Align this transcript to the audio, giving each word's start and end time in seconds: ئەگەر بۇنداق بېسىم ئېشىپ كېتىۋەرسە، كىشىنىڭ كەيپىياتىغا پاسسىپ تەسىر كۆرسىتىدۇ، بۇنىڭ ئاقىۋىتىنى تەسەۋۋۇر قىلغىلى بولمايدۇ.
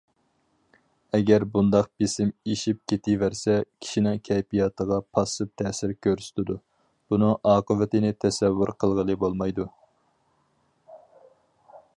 ئەگەر 1.17 1.43
بۇنداق 1.57 1.89
بېسىم 2.03 2.31
ئېشىپ 2.53 2.79
كېتىۋەرسە، 2.93 3.55
كىشىنىڭ 3.85 4.17
كەيپىياتىغا 4.29 4.99
پاسسىپ 5.17 5.53
تەسىر 5.63 5.95
كۆرسىتىدۇ، 6.07 6.57
بۇنىڭ 7.13 7.37
ئاقىۋىتىنى 7.53 8.13
تەسەۋۋۇر 8.27 8.77
قىلغىلى 8.83 9.21
بولمايدۇ. 9.27 9.69